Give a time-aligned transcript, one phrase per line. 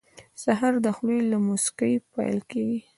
[0.43, 2.79] سهار د خولې له موسکۍ پیل کېږي.